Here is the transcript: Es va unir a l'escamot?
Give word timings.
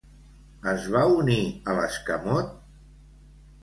Es 0.71 0.87
va 0.95 1.03
unir 1.19 1.37
a 1.75 1.79
l'escamot? 1.83 2.61